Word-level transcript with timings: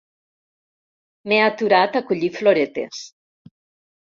M'he 1.27 1.37
aturat 1.49 1.99
a 2.01 2.03
collir 2.09 2.31
floretes. 2.39 3.05